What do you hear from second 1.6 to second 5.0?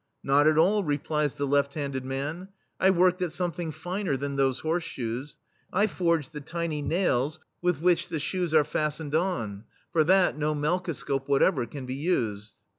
handed man. "I worked at something finer than those horse